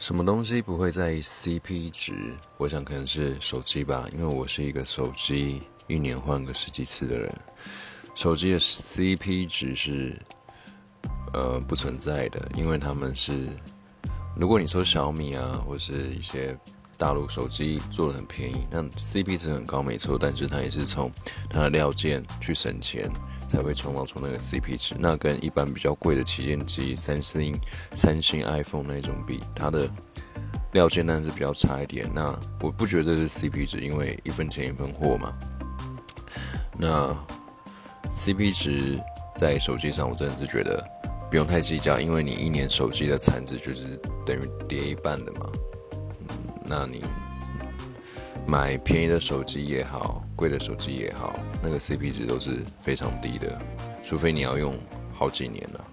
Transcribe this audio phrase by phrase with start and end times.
[0.00, 2.34] 什么东西不会在意 CP 值？
[2.56, 7.30] 我想可能是手机吧，因为我是一个手机一年换个十几次的人。
[8.14, 10.18] 手机的 CP 值是
[11.34, 13.46] 呃不存在的，因为他们是，
[14.34, 16.58] 如果你说小米啊，或是一些
[16.96, 21.12] 大陆手机做的很便宜，那 CP 值很高没错，但是它也是从
[21.50, 23.06] 它的料件去省钱。
[23.50, 27.58] 才会创造出那个 CP 值，那跟一般比较贵的旗舰机，三星、
[27.90, 29.90] 三星 iPhone 那种比，它的
[30.72, 32.08] 料件当然是比较差一点。
[32.14, 35.32] 那我不觉得是 CP 值，因为一分钱一分货嘛。
[36.78, 37.12] 那
[38.14, 39.00] CP 值
[39.36, 40.82] 在手机上，我真的是觉得
[41.28, 45.50] 不用太计较，因为你一年手机的产值就是等于跌一半的嘛。
[46.64, 47.02] 那你。
[48.46, 53.60] 买便宜的手机也好，贵的手机也好，那个 CP 值都是非常低的，
[54.02, 54.74] 除非你要用
[55.12, 55.84] 好几年了，